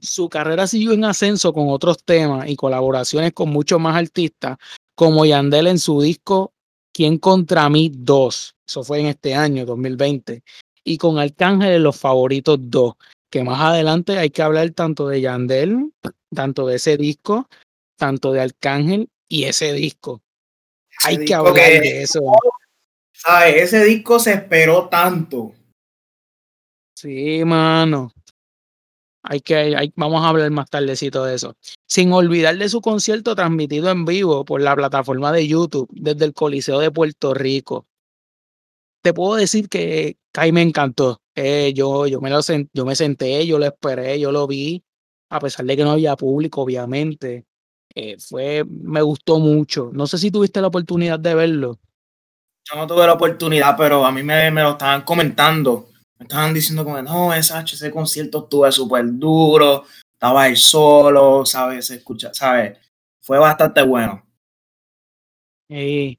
Su 0.00 0.28
carrera 0.28 0.66
siguió 0.66 0.94
en 0.94 1.04
ascenso 1.04 1.52
con 1.52 1.68
otros 1.68 2.02
temas 2.02 2.48
y 2.48 2.56
colaboraciones 2.56 3.32
con 3.32 3.50
muchos 3.50 3.78
más 3.78 3.94
artistas, 3.94 4.58
como 4.96 5.24
Yandel 5.24 5.68
en 5.68 5.78
su 5.78 6.00
disco 6.02 6.52
¿Quién 6.92 7.18
contra 7.18 7.68
mí 7.68 7.92
2? 7.94 8.56
Eso 8.66 8.82
fue 8.82 8.98
en 8.98 9.06
este 9.06 9.32
año, 9.32 9.64
2020. 9.64 10.42
Y 10.82 10.98
con 10.98 11.20
Arcángel 11.20 11.74
en 11.74 11.84
Los 11.84 11.96
Favoritos 11.96 12.58
2, 12.60 12.94
que 13.30 13.44
más 13.44 13.60
adelante 13.60 14.18
hay 14.18 14.30
que 14.30 14.42
hablar 14.42 14.68
tanto 14.70 15.06
de 15.06 15.20
Yandel, 15.20 15.92
tanto 16.34 16.66
de 16.66 16.74
ese 16.74 16.96
disco, 16.96 17.48
tanto 17.96 18.32
de 18.32 18.40
Arcángel 18.40 19.08
y 19.28 19.44
ese 19.44 19.72
disco. 19.74 20.20
hay 21.04 21.24
que 21.24 21.34
hablar 21.34 21.54
de 21.54 22.02
eso. 22.02 22.20
¿sabes? 23.12 23.62
Ese 23.62 23.84
disco 23.84 24.18
se 24.18 24.32
esperó 24.32 24.88
tanto. 24.88 25.52
Sí, 27.00 27.44
mano. 27.44 28.12
Hay 29.22 29.40
que, 29.40 29.92
vamos 29.94 30.24
a 30.24 30.30
hablar 30.30 30.50
más 30.50 30.68
tardecito 30.68 31.24
de 31.24 31.36
eso. 31.36 31.54
Sin 31.86 32.12
olvidar 32.12 32.56
de 32.58 32.68
su 32.68 32.80
concierto 32.80 33.36
transmitido 33.36 33.88
en 33.90 34.04
vivo 34.04 34.44
por 34.44 34.60
la 34.60 34.74
plataforma 34.74 35.30
de 35.30 35.46
YouTube 35.46 35.88
desde 35.92 36.24
el 36.24 36.34
Coliseo 36.34 36.80
de 36.80 36.90
Puerto 36.90 37.34
Rico. 37.34 37.86
Te 39.00 39.14
puedo 39.14 39.36
decir 39.36 39.68
que 39.68 40.16
Kai 40.32 40.50
me 40.50 40.62
encantó. 40.62 41.20
Eh, 41.36 41.72
yo, 41.72 42.08
yo, 42.08 42.20
me 42.20 42.30
lo 42.30 42.40
yo 42.72 42.84
me 42.84 42.96
senté, 42.96 43.46
yo 43.46 43.60
lo 43.60 43.66
esperé, 43.66 44.18
yo 44.18 44.32
lo 44.32 44.48
vi, 44.48 44.82
a 45.30 45.38
pesar 45.38 45.66
de 45.66 45.76
que 45.76 45.84
no 45.84 45.92
había 45.92 46.16
público, 46.16 46.62
obviamente. 46.62 47.44
Eh, 47.94 48.16
fue, 48.18 48.64
me 48.68 49.02
gustó 49.02 49.38
mucho. 49.38 49.90
No 49.92 50.08
sé 50.08 50.18
si 50.18 50.32
tuviste 50.32 50.60
la 50.60 50.66
oportunidad 50.66 51.20
de 51.20 51.34
verlo. 51.36 51.78
Yo 52.68 52.76
no 52.76 52.88
tuve 52.88 53.06
la 53.06 53.12
oportunidad, 53.12 53.76
pero 53.76 54.04
a 54.04 54.10
mí 54.10 54.24
me 54.24 54.50
lo 54.50 54.72
estaban 54.72 55.02
comentando 55.02 55.90
me 56.18 56.24
estaban 56.24 56.52
diciendo 56.52 56.84
como, 56.84 57.00
no, 57.02 57.32
ese, 57.32 57.54
ese 57.60 57.90
concierto 57.90 58.44
estuvo 58.44 58.70
súper 58.72 59.04
duro, 59.18 59.84
estaba 60.12 60.48
él 60.48 60.56
solo, 60.56 61.46
¿sabes? 61.46 61.86
Se 61.86 61.96
escucha, 61.96 62.34
¿sabes? 62.34 62.78
Fue 63.20 63.38
bastante 63.38 63.82
bueno. 63.82 64.24
Y 65.68 66.18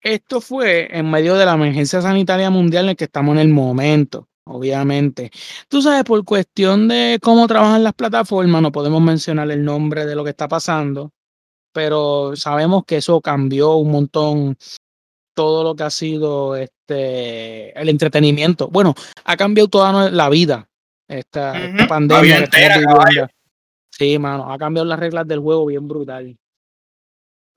esto 0.00 0.40
fue 0.40 0.96
en 0.96 1.10
medio 1.10 1.34
de 1.34 1.46
la 1.46 1.54
emergencia 1.54 2.00
sanitaria 2.00 2.50
mundial 2.50 2.84
en 2.84 2.86
la 2.88 2.94
que 2.94 3.04
estamos 3.04 3.32
en 3.34 3.40
el 3.40 3.48
momento, 3.48 4.28
obviamente. 4.44 5.30
Tú 5.68 5.82
sabes, 5.82 6.04
por 6.04 6.24
cuestión 6.24 6.86
de 6.86 7.18
cómo 7.22 7.46
trabajan 7.48 7.82
las 7.82 7.94
plataformas, 7.94 8.62
no 8.62 8.70
podemos 8.70 9.02
mencionar 9.02 9.50
el 9.50 9.64
nombre 9.64 10.06
de 10.06 10.14
lo 10.14 10.22
que 10.22 10.30
está 10.30 10.46
pasando, 10.46 11.10
pero 11.72 12.36
sabemos 12.36 12.84
que 12.84 12.98
eso 12.98 13.20
cambió 13.20 13.76
un 13.76 13.90
montón 13.90 14.56
todo 15.34 15.64
lo 15.64 15.74
que 15.74 15.82
ha 15.82 15.90
sido 15.90 16.54
este 16.86 17.78
el 17.80 17.88
entretenimiento. 17.88 18.68
Bueno, 18.68 18.94
ha 19.24 19.36
cambiado 19.36 19.68
toda 19.68 20.10
la 20.10 20.28
vida 20.28 20.68
esta, 21.08 21.54
pandemia 21.88 22.48
Sí, 23.90 24.18
mano, 24.18 24.52
ha 24.52 24.58
cambiado 24.58 24.86
las 24.86 24.98
reglas 24.98 25.26
del 25.28 25.38
juego 25.38 25.66
bien 25.66 25.86
brutal. 25.86 26.36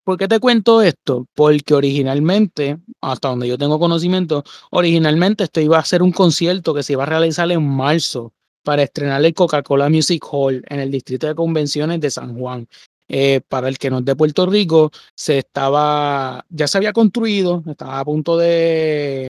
¿Por 0.04 0.18
qué 0.18 0.28
te 0.28 0.40
cuento 0.40 0.82
esto? 0.82 1.26
Porque 1.34 1.74
originalmente, 1.74 2.78
hasta 3.02 3.30
donde 3.30 3.48
yo 3.48 3.58
tengo 3.58 3.80
conocimiento, 3.80 4.44
originalmente 4.70 5.44
esto 5.44 5.60
iba 5.60 5.80
a 5.80 5.84
ser 5.84 6.04
un 6.04 6.12
concierto 6.12 6.74
que 6.74 6.84
se 6.84 6.94
iba 6.94 7.04
a 7.04 7.08
realizar 7.08 7.52
en 7.52 7.68
marzo 7.68 8.34
para 8.64 8.84
estrenar 8.84 9.26
el 9.26 9.34
Coca-Cola 9.34 9.90
Music 9.90 10.24
Hall 10.32 10.64
en 10.70 10.80
el 10.80 10.92
Distrito 10.92 11.28
de 11.28 11.36
Convenciones 11.36 12.00
de 12.00 12.12
San 12.12 12.38
Juan. 12.38 12.68
Eh, 13.10 13.42
para 13.48 13.70
el 13.70 13.78
que 13.78 13.90
no 13.90 14.00
es 14.00 14.06
de 14.06 14.16
Puerto 14.16 14.46
Rico, 14.46 14.92
se 15.16 15.40
estaba, 15.40 16.46
ya 16.50 16.68
se 16.68 16.78
había 16.78 16.92
construido, 16.92 17.64
estaba 17.68 18.00
a 18.00 18.06
punto 18.06 18.38
de, 18.38 19.30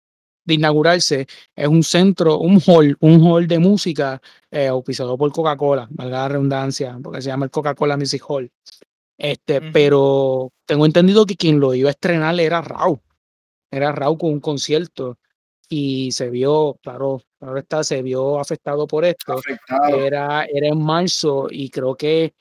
inaugurarse. 0.46 1.26
Es 1.56 1.68
un 1.68 1.84
centro, 1.84 2.38
un 2.40 2.62
hall, 2.66 2.96
un 3.00 3.22
hall 3.24 3.48
de 3.48 3.60
música 3.60 4.22
eh, 4.52 4.68
auspiciado 4.68 5.18
por 5.18 5.32
Coca-Cola, 5.32 5.88
valga 5.92 6.20
la 6.20 6.30
redundancia, 6.30 7.00
porque 7.02 7.22
se 7.22 7.30
llama 7.30 7.46
el 7.46 7.52
Coca-Cola 7.52 7.98
Music 7.98 8.24
Hall. 8.28 8.52
Este, 9.18 9.62
pero 9.72 10.52
tengo 10.66 10.86
entendido 10.86 11.26
que 11.26 11.36
quien 11.36 11.60
lo 11.60 11.74
iba 11.74 11.90
a 11.90 11.92
estrenar 11.92 12.40
era 12.40 12.62
Raúl. 12.62 13.00
Era 13.72 13.92
Raúl 13.92 14.18
con 14.18 14.32
un 14.32 14.40
concierto 14.40 15.18
y 15.70 16.12
se 16.12 16.30
vio, 16.30 16.78
claro, 16.84 17.22
claro 17.40 17.58
está, 17.58 17.84
se 17.84 18.02
vio 18.04 18.40
afectado 18.40 18.86
por 18.86 19.06
esto. 19.06 19.40
Era, 19.98 20.46
era 20.46 20.68
en 20.68 20.84
marzo 20.84 21.48
y 21.50 21.70
creo 21.70 21.96
que 21.96 22.34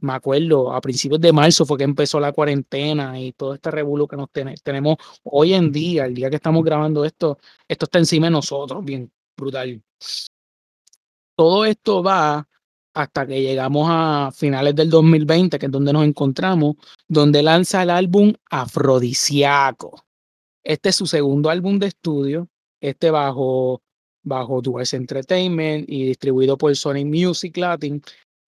me 0.00 0.12
acuerdo, 0.14 0.72
a 0.72 0.80
principios 0.80 1.20
de 1.20 1.32
marzo 1.32 1.66
fue 1.66 1.78
que 1.78 1.84
empezó 1.84 2.20
la 2.20 2.32
cuarentena 2.32 3.20
y 3.20 3.32
todo 3.32 3.54
este 3.54 3.70
revuelo 3.70 4.06
que 4.08 4.16
nos 4.16 4.28
tenemos 4.62 4.96
hoy 5.24 5.54
en 5.54 5.72
día, 5.72 6.06
el 6.06 6.14
día 6.14 6.30
que 6.30 6.36
estamos 6.36 6.64
grabando 6.64 7.04
esto, 7.04 7.38
esto 7.68 7.84
está 7.86 7.98
encima 7.98 8.26
de 8.26 8.32
nosotros, 8.32 8.84
bien 8.84 9.10
brutal. 9.36 9.82
Todo 11.36 11.64
esto 11.64 12.02
va 12.02 12.46
hasta 12.94 13.26
que 13.26 13.40
llegamos 13.40 13.86
a 13.90 14.30
finales 14.34 14.74
del 14.74 14.90
2020, 14.90 15.58
que 15.58 15.66
es 15.66 15.72
donde 15.72 15.92
nos 15.92 16.04
encontramos, 16.04 16.76
donde 17.08 17.42
lanza 17.42 17.82
el 17.82 17.90
álbum 17.90 18.32
Afrodisiaco. 18.50 20.04
Este 20.62 20.90
es 20.90 20.96
su 20.96 21.06
segundo 21.06 21.50
álbum 21.50 21.78
de 21.78 21.86
estudio, 21.86 22.48
este 22.80 23.10
bajo 23.10 23.82
bajo 24.22 24.60
Dual 24.60 24.86
Entertainment 24.90 25.88
y 25.88 26.04
distribuido 26.04 26.58
por 26.58 26.74
Sony 26.76 27.04
Music 27.04 27.56
Latin. 27.56 28.02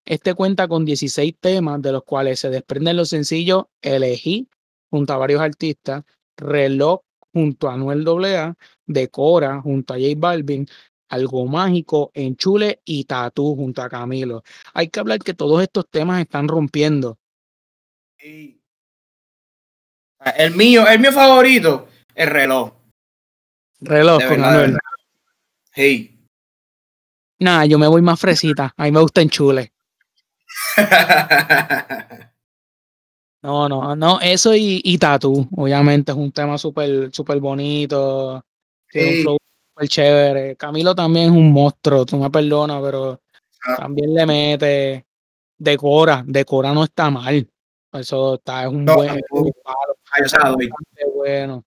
Este 0.04 0.34
cuenta 0.34 0.66
con 0.66 0.84
16 0.84 1.36
temas, 1.38 1.80
de 1.80 1.92
los 1.92 2.02
cuales 2.02 2.40
se 2.40 2.50
desprenden 2.50 2.96
los 2.96 3.10
sencillos 3.10 3.66
Elegí, 3.80 4.48
junto 4.90 5.12
a 5.12 5.16
varios 5.16 5.40
artistas, 5.40 6.02
Reloj, 6.36 7.02
junto 7.32 7.68
a 7.68 7.74
Anuel 7.74 8.06
AA, 8.06 8.54
Decora, 8.86 9.60
junto 9.60 9.94
a 9.94 9.98
J 9.98 10.14
Balvin, 10.16 10.66
Algo 11.08 11.46
Mágico, 11.46 12.10
Enchule 12.14 12.80
y 12.84 13.04
Tatú, 13.04 13.54
junto 13.54 13.82
a 13.82 13.88
Camilo. 13.88 14.42
Hay 14.74 14.88
que 14.88 15.00
hablar 15.00 15.20
que 15.20 15.34
todos 15.34 15.62
estos 15.62 15.88
temas 15.88 16.20
están 16.20 16.48
rompiendo. 16.48 17.18
El 18.18 18.58
mío, 20.54 20.86
el 20.86 21.00
mío 21.00 21.12
favorito, 21.12 21.88
el 22.14 22.28
reloj. 22.28 22.72
Reloj 23.80 24.22
con 24.28 24.44
Anuel. 24.44 24.78
Hey. 25.72 26.20
Nada, 27.38 27.66
yo 27.66 27.78
me 27.78 27.88
voy 27.88 28.02
más 28.02 28.20
fresita. 28.20 28.72
A 28.76 28.84
mí 28.84 28.92
me 28.92 29.00
gusta 29.00 29.20
Enchule. 29.20 29.72
No, 33.42 33.68
no, 33.68 33.96
no, 33.96 34.20
eso 34.20 34.54
y, 34.54 34.80
y 34.84 34.98
Tatu, 34.98 35.48
obviamente 35.56 36.12
es 36.12 36.16
un 36.16 36.30
tema 36.30 36.56
súper 36.56 37.12
super 37.12 37.40
bonito, 37.40 38.34
un 38.94 39.22
flow 39.22 39.36
súper 39.68 39.88
chévere. 39.88 40.56
Camilo 40.56 40.94
también 40.94 41.26
es 41.26 41.32
un 41.32 41.52
monstruo, 41.52 42.06
tú 42.06 42.18
me 42.18 42.30
perdonas, 42.30 42.80
pero 42.80 43.20
ah. 43.66 43.76
también 43.78 44.14
le 44.14 44.26
mete, 44.26 45.06
decora, 45.58 46.22
decora 46.24 46.72
no 46.72 46.84
está 46.84 47.10
mal. 47.10 47.48
Eso 47.92 48.34
está, 48.36 48.62
es 48.62 48.68
un 48.68 48.84
buen, 48.84 49.20
bueno. 51.14 51.64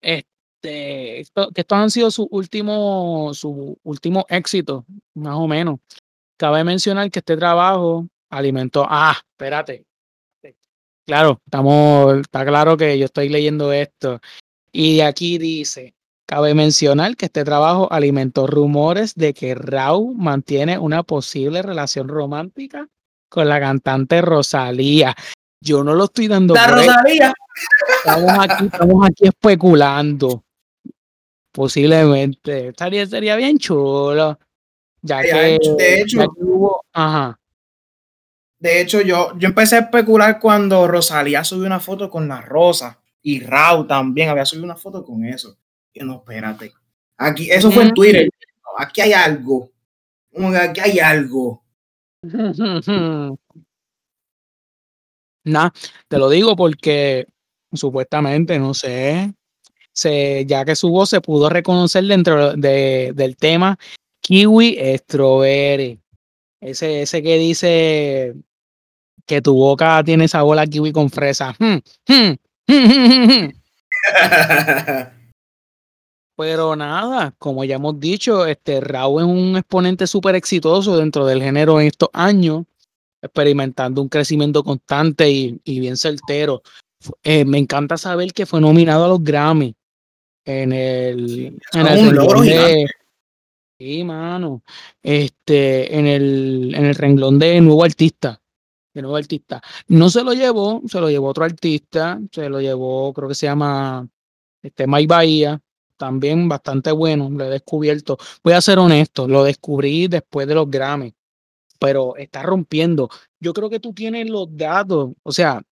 Este, 0.00 1.20
esto, 1.20 1.50
que 1.52 1.62
estos 1.62 1.78
han 1.78 1.90
sido 1.90 2.10
sus 2.10 2.26
últimos, 2.30 3.38
su 3.38 3.78
último 3.82 4.26
éxito, 4.28 4.84
más 5.14 5.36
o 5.36 5.48
menos. 5.48 5.80
Cabe 6.40 6.64
mencionar 6.64 7.10
que 7.10 7.18
este 7.18 7.36
trabajo 7.36 8.08
alimentó. 8.30 8.86
Ah, 8.88 9.14
espérate. 9.32 9.84
Claro, 11.06 11.38
estamos, 11.44 12.16
está 12.16 12.46
claro 12.46 12.78
que 12.78 12.98
yo 12.98 13.04
estoy 13.04 13.28
leyendo 13.28 13.74
esto. 13.74 14.20
Y 14.72 14.96
de 14.96 15.02
aquí 15.02 15.36
dice: 15.36 15.92
Cabe 16.24 16.54
mencionar 16.54 17.14
que 17.16 17.26
este 17.26 17.44
trabajo 17.44 17.92
alimentó 17.92 18.46
rumores 18.46 19.14
de 19.16 19.34
que 19.34 19.54
Raúl 19.54 20.16
mantiene 20.16 20.78
una 20.78 21.02
posible 21.02 21.60
relación 21.60 22.08
romántica 22.08 22.88
con 23.28 23.46
la 23.46 23.60
cantante 23.60 24.22
Rosalía. 24.22 25.14
Yo 25.62 25.84
no 25.84 25.94
lo 25.94 26.04
estoy 26.04 26.28
dando. 26.28 26.54
La 26.54 26.68
Rosalía. 26.68 27.34
Estamos 27.98 28.30
aquí, 28.38 28.64
estamos 28.64 29.06
aquí 29.06 29.26
especulando. 29.26 30.42
Posiblemente. 31.52 32.68
Estaría, 32.68 33.04
sería 33.04 33.36
bien 33.36 33.58
chulo. 33.58 34.38
Ya 35.02 35.22
que, 35.22 35.58
de 35.78 36.00
hecho, 36.00 36.32
hubo, 36.36 36.84
ajá. 36.92 37.38
De 38.58 38.82
hecho, 38.82 39.00
yo, 39.00 39.32
yo 39.38 39.48
empecé 39.48 39.76
a 39.76 39.80
especular 39.80 40.38
cuando 40.38 40.86
Rosalía 40.86 41.42
subió 41.44 41.66
una 41.66 41.80
foto 41.80 42.10
con 42.10 42.28
la 42.28 42.42
rosa 42.42 43.00
y 43.22 43.40
Raúl 43.40 43.86
también 43.86 44.28
había 44.28 44.44
subido 44.44 44.66
una 44.66 44.76
foto 44.76 45.02
con 45.02 45.24
eso. 45.24 45.56
Y 45.94 46.00
no, 46.00 46.16
espérate. 46.16 46.72
Aquí, 47.16 47.50
eso 47.50 47.70
fue 47.70 47.84
en 47.84 47.94
Twitter. 47.94 48.28
Aquí 48.76 49.00
hay 49.00 49.14
algo. 49.14 49.70
Aquí 50.56 50.80
hay 50.80 50.98
algo. 50.98 51.64
Nah, 55.42 55.70
te 56.06 56.18
lo 56.18 56.28
digo 56.28 56.54
porque 56.54 57.26
supuestamente, 57.72 58.58
no 58.58 58.74
sé, 58.74 59.32
se, 59.90 60.44
ya 60.44 60.66
que 60.66 60.76
su 60.76 60.90
voz 60.90 61.08
se 61.08 61.22
pudo 61.22 61.48
reconocer 61.48 62.04
dentro 62.04 62.52
de, 62.52 63.12
del 63.14 63.38
tema 63.38 63.78
Kiwi 64.30 64.78
Strawberry. 64.98 65.98
Ese, 66.60 67.02
ese 67.02 67.20
que 67.20 67.36
dice 67.36 68.36
que 69.26 69.42
tu 69.42 69.54
boca 69.54 70.04
tiene 70.04 70.28
sabor 70.28 70.56
a 70.56 70.68
kiwi 70.68 70.92
con 70.92 71.10
fresa. 71.10 71.52
Hmm, 71.58 71.78
hmm, 72.06 72.36
hmm, 72.68 73.50
Pero 76.36 76.76
nada, 76.76 77.34
como 77.38 77.64
ya 77.64 77.74
hemos 77.74 77.98
dicho, 77.98 78.46
este 78.46 78.80
Raúl 78.80 79.22
es 79.22 79.28
un 79.28 79.56
exponente 79.56 80.06
súper 80.06 80.36
exitoso 80.36 80.96
dentro 80.96 81.26
del 81.26 81.42
género 81.42 81.80
en 81.80 81.88
estos 81.88 82.10
años, 82.12 82.66
experimentando 83.20 84.00
un 84.00 84.08
crecimiento 84.08 84.62
constante 84.62 85.28
y, 85.28 85.80
bien 85.80 85.96
certero. 85.96 86.62
Eh, 87.24 87.44
me 87.44 87.58
encanta 87.58 87.96
saber 87.96 88.32
que 88.32 88.46
fue 88.46 88.60
nominado 88.60 89.06
a 89.06 89.08
los 89.08 89.24
Grammy 89.24 89.74
en 90.44 90.72
el, 90.72 91.58
en 91.72 91.86
el 91.88 92.86
Sí, 93.80 94.04
mano. 94.04 94.62
Este, 95.02 95.96
en 95.98 96.06
el, 96.06 96.74
en 96.74 96.84
el 96.84 96.94
renglón 96.94 97.38
de 97.38 97.58
nuevo 97.62 97.82
artista. 97.82 98.38
De 98.92 99.00
nuevo 99.00 99.16
artista. 99.16 99.62
No 99.88 100.10
se 100.10 100.22
lo 100.22 100.34
llevó, 100.34 100.82
se 100.86 101.00
lo 101.00 101.08
llevó 101.08 101.28
otro 101.28 101.44
artista, 101.44 102.20
se 102.30 102.50
lo 102.50 102.60
llevó, 102.60 103.14
creo 103.14 103.28
que 103.28 103.34
se 103.34 103.46
llama 103.46 104.06
este, 104.62 104.86
Mike 104.86 105.06
Bahía. 105.06 105.62
También 105.96 106.46
bastante 106.46 106.92
bueno, 106.92 107.30
lo 107.30 107.42
he 107.46 107.48
descubierto. 107.48 108.18
Voy 108.44 108.52
a 108.52 108.60
ser 108.60 108.78
honesto, 108.78 109.26
lo 109.26 109.44
descubrí 109.44 110.08
después 110.08 110.46
de 110.46 110.56
los 110.56 110.70
Grammy, 110.70 111.14
pero 111.78 112.16
está 112.16 112.42
rompiendo. 112.42 113.08
Yo 113.38 113.54
creo 113.54 113.70
que 113.70 113.80
tú 113.80 113.94
tienes 113.94 114.28
los 114.28 114.54
datos, 114.54 115.12
o 115.22 115.32
sea, 115.32 115.62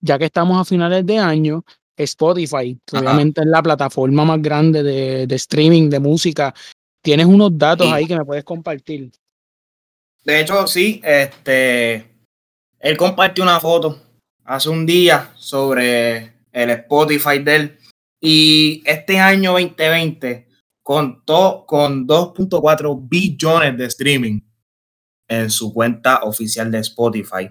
ya 0.00 0.18
que 0.18 0.24
estamos 0.24 0.60
a 0.60 0.64
finales 0.64 1.06
de 1.06 1.18
año, 1.18 1.64
Spotify, 1.96 2.78
obviamente 2.92 3.40
es 3.40 3.46
la 3.46 3.62
plataforma 3.62 4.24
más 4.24 4.40
grande 4.40 4.82
de, 4.82 5.26
de, 5.26 5.34
streaming 5.34 5.90
de 5.90 5.98
música 5.98 6.54
tienes 7.02 7.26
unos 7.26 7.56
datos 7.56 7.90
ahí 7.92 8.06
que 8.06 8.16
me 8.16 8.24
puedes 8.24 8.44
compartir. 8.44 9.10
De 10.24 10.40
hecho, 10.40 10.66
sí, 10.66 11.00
este, 11.04 12.06
él 12.78 12.96
compartió 12.96 13.44
una 13.44 13.60
foto 13.60 14.00
hace 14.44 14.68
un 14.68 14.84
día 14.86 15.32
sobre 15.36 16.34
el 16.52 16.70
Spotify 16.70 17.38
de 17.38 17.56
él 17.56 17.78
y 18.20 18.82
este 18.84 19.18
año 19.20 19.52
2020 19.52 20.48
contó 20.82 21.64
con 21.66 22.06
2.4 22.06 23.08
billones 23.08 23.76
de 23.76 23.84
streaming 23.86 24.40
en 25.28 25.50
su 25.50 25.72
cuenta 25.72 26.20
oficial 26.22 26.70
de 26.70 26.78
Spotify. 26.78 27.50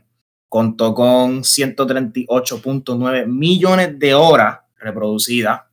Contó 0.50 0.94
con 0.94 1.44
138.9 1.44 3.28
millones 3.28 4.00
de 4.00 4.14
horas 4.14 4.60
reproducidas 4.78 5.67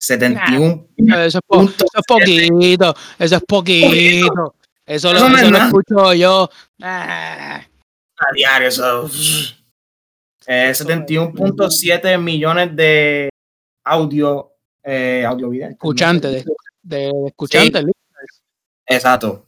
71. 0.00 0.86
eso, 0.96 1.38
es 1.38 1.44
poquito, 2.06 2.94
eso 3.18 3.36
es 3.36 3.42
poquito. 3.46 4.54
Eso, 4.86 5.12
lo, 5.12 5.26
escucho 5.28 6.14
yo. 6.14 6.50
A 6.82 7.62
diario, 8.34 8.68
eso. 8.68 9.08
71.7 10.46 12.00
eh, 12.04 12.18
millones 12.18 12.74
de 12.74 13.28
audio, 13.84 14.56
eh, 14.82 15.24
audio 15.24 15.50
video. 15.50 15.68
Escuchantes, 15.70 16.44
de, 16.82 17.12
escuchantes. 17.26 17.84
Exacto. 18.86 19.46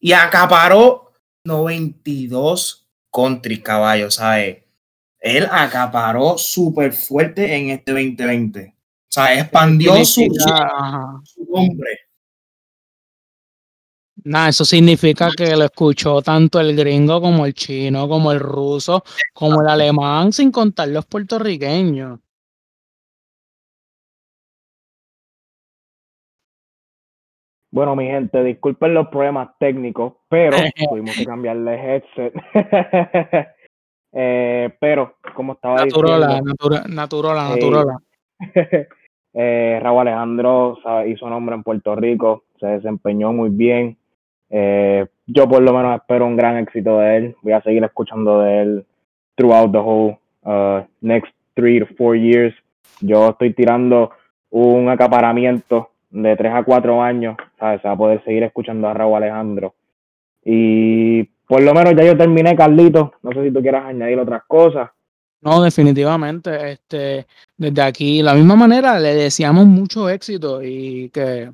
Y 0.00 0.12
acaparó 0.12 1.12
92 1.44 2.88
country 3.12 3.62
caballos, 3.62 4.16
¿sabes? 4.16 4.64
Él 5.20 5.46
acaparó 5.50 6.36
súper 6.36 6.92
fuerte 6.92 7.54
en 7.54 7.70
este 7.70 7.92
2020. 7.92 8.71
O 9.12 9.14
sea, 9.14 9.40
expandió 9.40 10.02
su, 10.06 10.22
nombre. 11.50 11.98
Nada, 14.24 14.48
eso 14.48 14.64
significa 14.64 15.28
que 15.36 15.54
lo 15.54 15.64
escuchó 15.64 16.22
tanto 16.22 16.58
el 16.58 16.74
gringo 16.74 17.20
como 17.20 17.44
el 17.44 17.52
chino, 17.52 18.08
como 18.08 18.32
el 18.32 18.40
ruso, 18.40 19.04
como 19.34 19.60
el 19.60 19.68
alemán, 19.68 20.32
sin 20.32 20.50
contar 20.50 20.88
los 20.88 21.04
puertorriqueños. 21.04 22.20
Bueno, 27.70 27.94
mi 27.94 28.06
gente, 28.06 28.42
disculpen 28.42 28.94
los 28.94 29.08
problemas 29.08 29.50
técnicos, 29.58 30.14
pero 30.30 30.56
tuvimos 30.90 31.14
que 31.14 31.26
cambiarle 31.26 31.74
headset. 31.74 32.32
eh, 34.12 34.74
pero, 34.80 35.18
como 35.36 35.52
estaba 35.52 35.84
diciendo... 35.84 36.18
Natural, 36.18 36.84
natural, 36.88 37.36
natural. 37.50 37.98
Eh, 38.54 38.88
Raúl 39.34 40.00
Alejandro 40.00 40.78
hizo 41.06 41.30
nombre 41.30 41.54
en 41.54 41.62
Puerto 41.62 41.94
Rico, 41.94 42.44
se 42.60 42.66
desempeñó 42.66 43.32
muy 43.32 43.50
bien. 43.50 43.96
Eh, 44.50 45.06
yo 45.26 45.48
por 45.48 45.62
lo 45.62 45.72
menos 45.72 45.96
espero 45.96 46.26
un 46.26 46.36
gran 46.36 46.58
éxito 46.58 46.98
de 46.98 47.16
él. 47.16 47.36
Voy 47.42 47.52
a 47.54 47.62
seguir 47.62 47.82
escuchando 47.82 48.42
de 48.42 48.62
él 48.62 48.84
throughout 49.34 49.72
the 49.72 49.78
whole 49.78 50.18
uh, 50.44 50.82
next 51.00 51.32
three 51.54 51.80
to 51.80 51.86
four 51.96 52.16
years. 52.16 52.54
Yo 53.00 53.30
estoy 53.30 53.54
tirando 53.54 54.10
un 54.50 54.90
acaparamiento 54.90 55.90
de 56.10 56.36
tres 56.36 56.52
a 56.52 56.62
cuatro 56.62 57.02
años, 57.02 57.36
¿sabes? 57.58 57.80
Se 57.80 57.88
va 57.88 57.94
a 57.94 57.96
poder 57.98 58.22
seguir 58.24 58.42
escuchando 58.42 58.86
a 58.88 58.94
Raúl 58.94 59.16
Alejandro. 59.16 59.74
Y 60.44 61.24
por 61.46 61.62
lo 61.62 61.72
menos 61.72 61.94
ya 61.96 62.04
yo 62.04 62.16
terminé, 62.16 62.54
Carlito. 62.54 63.14
No 63.22 63.32
sé 63.32 63.42
si 63.44 63.50
tú 63.50 63.62
quieras 63.62 63.86
añadir 63.86 64.18
otras 64.18 64.42
cosas. 64.46 64.90
No, 65.40 65.62
definitivamente. 65.62 66.72
Este, 66.72 67.26
desde 67.62 67.82
aquí, 67.82 68.22
la 68.22 68.34
misma 68.34 68.56
manera, 68.56 68.98
le 68.98 69.14
deseamos 69.14 69.66
mucho 69.66 70.08
éxito 70.08 70.62
y 70.62 71.08
que, 71.10 71.52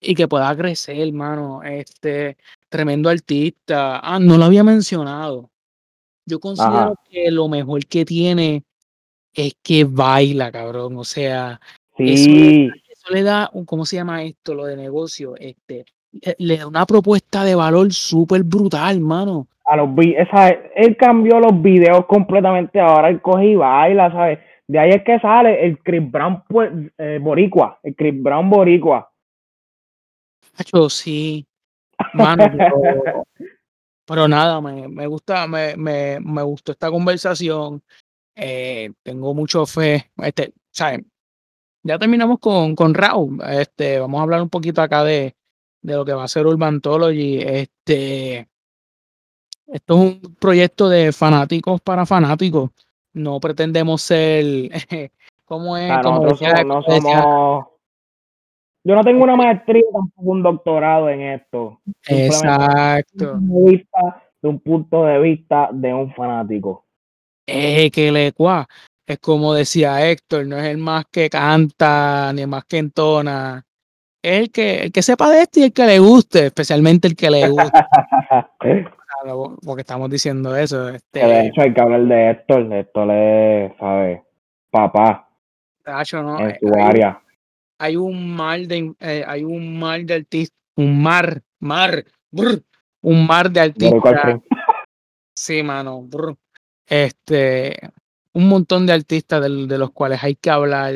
y 0.00 0.14
que 0.14 0.28
pueda 0.28 0.54
crecer, 0.56 0.98
hermano. 0.98 1.62
Este, 1.62 2.36
tremendo 2.68 3.08
artista. 3.08 3.98
Ah, 3.98 4.18
no 4.20 4.38
lo 4.38 4.44
había 4.44 4.62
mencionado. 4.62 5.50
Yo 6.26 6.40
considero 6.40 6.94
que 7.10 7.30
lo 7.30 7.48
mejor 7.48 7.84
que 7.86 8.04
tiene 8.04 8.62
es 9.34 9.54
que 9.62 9.84
baila, 9.84 10.52
cabrón. 10.52 10.96
O 10.96 11.04
sea, 11.04 11.60
sí. 11.96 12.70
eso, 12.88 13.12
le 13.12 13.22
da, 13.22 13.50
¿cómo 13.66 13.84
se 13.84 13.96
llama 13.96 14.22
esto? 14.22 14.54
Lo 14.54 14.66
de 14.66 14.76
negocio. 14.76 15.34
Este, 15.36 15.84
le 16.38 16.58
da 16.58 16.66
una 16.68 16.86
propuesta 16.86 17.44
de 17.44 17.56
valor 17.56 17.92
súper 17.92 18.44
brutal, 18.44 18.96
hermano 18.96 19.48
a 19.64 19.76
los 19.76 19.88
esa, 19.98 20.50
él 20.76 20.96
cambió 20.96 21.40
los 21.40 21.60
videos 21.62 22.04
completamente, 22.06 22.78
ahora 22.80 23.08
él 23.08 23.20
coge 23.20 23.46
y 23.46 23.54
baila, 23.54 24.10
¿sabes? 24.12 24.38
De 24.66 24.78
ahí 24.78 24.90
es 24.90 25.02
que 25.02 25.18
sale 25.20 25.64
el 25.66 25.78
Chris 25.78 26.10
Brown 26.10 26.42
pues, 26.48 26.70
eh, 26.98 27.18
boricua, 27.20 27.78
el 27.82 27.94
Chris 27.94 28.22
Brown 28.22 28.48
boricua. 28.48 29.10
Yo 30.72 30.88
sí. 30.88 31.46
Mano, 32.14 32.44
pero, 34.06 34.28
nada, 34.28 34.60
me, 34.60 34.88
me 34.88 35.06
gusta, 35.06 35.46
me, 35.46 35.76
me, 35.76 36.18
me, 36.20 36.42
gustó 36.42 36.72
esta 36.72 36.90
conversación. 36.90 37.82
Eh, 38.34 38.90
tengo 39.02 39.32
mucho 39.32 39.64
fe. 39.64 40.10
Este, 40.18 40.52
¿sabes? 40.70 41.00
Ya 41.82 41.98
terminamos 41.98 42.38
con, 42.38 42.74
con 42.74 42.94
Raúl. 42.94 43.38
Este, 43.48 43.98
vamos 43.98 44.18
a 44.18 44.22
hablar 44.22 44.42
un 44.42 44.50
poquito 44.50 44.82
acá 44.82 45.04
de, 45.04 45.34
de 45.82 45.94
lo 45.94 46.04
que 46.04 46.12
va 46.12 46.24
a 46.24 46.28
ser 46.28 46.46
Urbantology. 46.46 47.38
Este, 47.40 48.48
esto 49.66 49.94
es 49.94 50.00
un 50.00 50.34
proyecto 50.36 50.88
de 50.88 51.12
fanáticos 51.12 51.80
para 51.80 52.06
fanáticos. 52.06 52.70
No 53.14 53.40
pretendemos 53.40 54.02
ser, 54.02 54.44
¿cómo 55.44 55.76
es? 55.76 55.90
como 56.02 56.26
no 56.26 56.82
somos, 56.82 57.66
yo 58.86 58.94
no 58.94 59.02
tengo 59.02 59.24
una 59.24 59.34
maestría, 59.34 59.82
tampoco 59.90 60.30
un 60.30 60.42
doctorado 60.42 61.08
en 61.08 61.22
esto. 61.22 61.80
Exacto. 62.06 63.38
De 63.38 64.48
un 64.48 64.60
punto 64.60 65.06
de 65.06 65.18
vista 65.20 65.70
de 65.72 65.94
un 65.94 66.12
fanático. 66.12 66.84
Eh, 67.46 67.90
que 67.90 68.12
le 68.12 68.32
cua. 68.32 68.66
es 69.06 69.18
como 69.18 69.54
decía 69.54 70.06
Héctor, 70.06 70.46
no 70.46 70.58
es 70.58 70.66
el 70.66 70.76
más 70.76 71.06
que 71.10 71.30
canta, 71.30 72.30
ni 72.34 72.42
el 72.42 72.48
más 72.48 72.66
que 72.66 72.76
entona. 72.76 73.64
Es 74.22 74.40
el 74.40 74.50
que, 74.50 74.82
el 74.84 74.92
que 74.92 75.02
sepa 75.02 75.30
de 75.30 75.42
esto 75.42 75.60
y 75.60 75.64
el 75.64 75.72
que 75.72 75.86
le 75.86 75.98
guste, 75.98 76.46
especialmente 76.46 77.08
el 77.08 77.16
que 77.16 77.30
le 77.30 77.48
guste. 77.48 77.80
porque 79.64 79.80
estamos 79.82 80.10
diciendo 80.10 80.54
eso. 80.56 80.88
Este, 80.88 81.24
de 81.26 81.46
hecho 81.46 81.62
hay 81.62 81.72
que 81.72 81.80
hablar 81.80 82.02
de 82.04 82.30
Héctor. 82.30 82.72
Héctor 82.72 83.10
es, 83.10 83.72
¿sabes? 83.78 84.20
Papá 84.70 85.28
Tacho, 85.82 86.22
¿no? 86.22 86.40
en 86.40 86.50
Eh, 86.50 86.58
su 86.60 86.68
hay, 86.74 86.82
área. 86.82 87.22
hay 87.78 87.96
un 87.96 88.34
mar 88.34 88.60
de 88.60 88.94
eh, 89.00 89.24
hay 89.26 89.44
un 89.44 89.78
mar 89.78 90.02
de 90.04 90.14
artistas, 90.14 90.58
un 90.76 91.02
mar, 91.02 91.42
mar, 91.60 92.04
brr, 92.30 92.62
un 93.02 93.26
mar 93.26 93.50
de 93.50 93.60
artistas. 93.60 94.40
Sí, 95.36 95.62
mano. 95.62 96.02
brr. 96.02 96.36
Este, 96.86 97.76
un 98.34 98.48
montón 98.48 98.86
de 98.86 98.92
artistas 98.92 99.42
del- 99.42 99.68
de, 99.68 99.78
los 99.78 99.90
cuales 99.90 100.22
hay 100.22 100.34
que 100.34 100.50
hablar, 100.50 100.92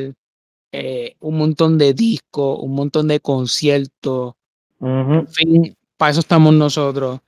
eh, 0.72 1.16
un 1.20 1.38
montón 1.38 1.78
de 1.78 1.94
discos, 1.94 2.58
un 2.60 2.74
montón 2.74 3.08
de 3.08 3.20
conciertos. 3.20 4.34
En 4.80 5.26
fin, 5.28 5.76
para 5.96 6.10
eso 6.12 6.20
estamos 6.20 6.52
nosotros. 6.54 7.20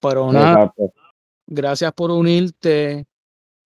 Pero 0.00 0.32
nada, 0.32 0.62
Exacto. 0.64 0.92
gracias 1.46 1.92
por 1.92 2.10
unirte. 2.10 3.06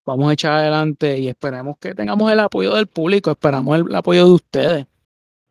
Vamos 0.06 0.28
a 0.28 0.32
echar 0.34 0.52
adelante 0.54 1.18
y 1.18 1.28
esperemos 1.28 1.78
que 1.78 1.94
tengamos 1.94 2.30
el 2.30 2.40
apoyo 2.40 2.74
del 2.74 2.86
público, 2.88 3.30
esperamos 3.30 3.78
el, 3.78 3.94
apoyo 3.94 4.26
de 4.26 4.32
ustedes. 4.32 4.86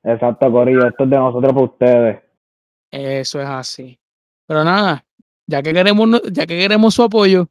Exacto, 0.04 0.52
Corillo. 0.52 0.86
Esto 0.88 1.06
es 1.06 1.10
de 1.10 1.18
nosotros 1.18 1.54
para 1.54 1.66
ustedes. 1.66 2.20
Eso 2.92 3.42
es 3.42 3.48
así. 3.48 3.98
Pero 4.46 4.64
nada, 4.64 5.04
ya 5.48 5.64
que 5.64 5.74
queremos, 5.74 6.22
ya 6.32 6.46
que 6.46 6.60
queremos 6.60 6.94
su 6.94 7.04
apoyo, 7.04 7.48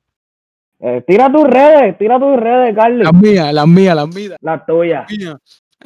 Eh, 0.85 1.03
tira 1.07 1.31
tus 1.31 1.45
redes, 1.45 1.97
tira 1.97 2.19
tus 2.19 2.37
redes, 2.37 2.75
Carly. 2.75 3.05
las 3.05 3.15
mías, 3.15 3.55
las 3.55 3.69
mías, 3.69 3.95
las 3.97 4.09
mías. 4.15 4.37
Las 4.41 4.67
tuyas. 4.67 5.07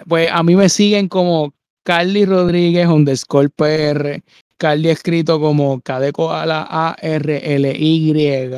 Pues 0.09 0.31
a 0.33 0.43
mí 0.43 0.57
me 0.57 0.69
siguen 0.71 1.09
como 1.09 1.53
Carly 1.83 2.25
Rodríguez 2.27 2.89
underscore 2.89 3.49
PR. 3.51 4.23
Carly 4.59 4.89
escrito 4.89 5.41
como 5.41 5.81
Cadeco 5.81 6.33
a 6.33 6.47
la 6.47 6.67
A 6.69 6.97
R 7.01 7.55
L 7.55 7.73
Y 7.77 8.51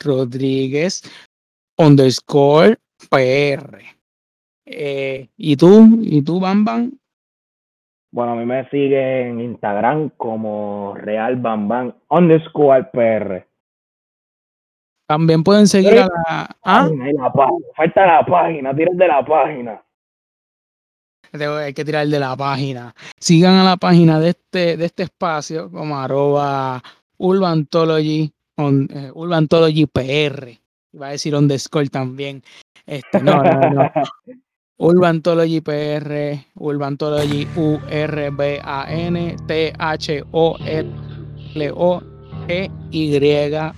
Rodríguez 0.00 1.02
underscore 1.78 2.76
PR. 3.10 3.78
Eh, 4.66 5.28
¿Y 5.36 5.56
tú? 5.56 5.98
¿Y 6.02 6.22
tú, 6.22 6.40
Bam 6.40 6.64
Bam? 6.64 6.92
Bueno, 8.10 8.32
a 8.32 8.36
mí 8.36 8.46
me 8.46 8.68
sigue 8.70 9.28
en 9.28 9.40
Instagram 9.40 10.10
como 10.16 10.94
Real 10.96 11.36
Bambam 11.36 11.92
underscore 12.08 12.84
PR. 12.84 13.46
También 15.06 15.44
pueden 15.44 15.66
seguir 15.66 15.98
a 15.98 16.06
la. 16.06 16.56
¿Ah? 16.64 16.88
La 16.90 17.30
página. 17.30 17.58
Falta 17.76 18.06
la 18.06 18.24
página, 18.24 18.74
tiras 18.74 18.96
de 18.96 19.06
la 19.06 19.24
página. 19.24 19.82
Tengo- 21.38 21.56
hay 21.56 21.72
que 21.74 21.84
tirar 21.84 22.06
de 22.08 22.18
la 22.20 22.36
página. 22.36 22.94
Sigan 23.20 23.54
a 23.54 23.64
la 23.64 23.76
página 23.76 24.18
de 24.20 24.30
este, 24.30 24.76
de 24.76 24.84
este 24.86 25.04
espacio 25.04 25.70
como 25.70 25.98
arroba 25.98 26.82
Urbantology, 27.18 28.32
on- 28.56 28.88
eh, 28.92 29.10
Urbantology 29.14 29.86
PR. 29.86 30.60
Iba 30.92 31.08
a 31.08 31.10
decir 31.10 31.34
underscore 31.34 31.88
también. 31.88 32.42
Este, 32.86 33.20
no, 33.20 33.42
no, 33.42 33.70
no. 33.70 33.90
Urbantology 34.78 35.60
PR, 35.62 36.44
Urbantology 36.54 37.48
U 37.56 37.78
R 37.88 38.30
B 38.30 38.60
A 38.62 38.84
N 38.88 39.36
T 39.46 39.72
H 39.78 40.22
O 40.32 40.56
L 40.64 41.70
O 41.74 42.02
E 42.48 42.70
Y 42.90 43.18
PR. 43.18 43.72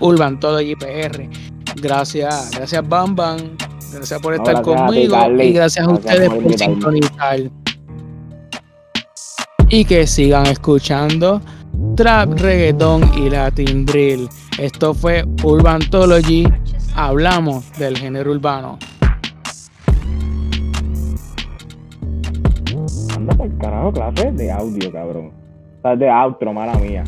Urbantology 0.00 0.76
PR. 0.76 1.28
Gracias, 1.76 2.50
gracias 2.54 2.86
Bam 2.88 3.16
Bam. 3.16 3.56
Gracias 3.94 4.20
por 4.20 4.36
No, 4.36 4.42
estar 4.42 4.54
gracias 4.54 4.80
a 4.80 4.86
ti, 4.86 5.08
conmigo 5.08 5.42
y 5.42 5.52
gracias 5.52 5.86
a 5.86 5.90
Gracias 5.90 5.92
ustedes 5.92 6.30
por 6.30 6.58
sintonizar. 6.58 7.40
Y 9.68 9.84
que 9.84 10.06
sigan 10.06 10.46
escuchando 10.46 11.40
Trap, 11.96 12.38
Reggaeton 12.38 13.10
y 13.16 13.30
Latin 13.30 13.86
Drill. 13.86 14.28
Esto 14.58 14.94
fue 14.94 15.24
Urbantology. 15.42 16.44
Hablamos 16.96 17.72
del 17.78 17.96
género 17.96 18.32
urbano. 18.32 18.78
Anda 23.16 23.34
por 23.36 23.58
carajo, 23.58 23.92
clase 23.92 24.32
de 24.32 24.52
audio, 24.52 24.92
cabrón. 24.92 25.32
O 25.78 25.82
sea, 25.82 25.96
de 25.96 26.10
outro, 26.10 26.52
mala 26.52 26.74
mía. 26.74 27.04